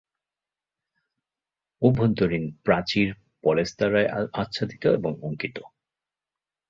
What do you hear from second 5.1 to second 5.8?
অঙ্কিত।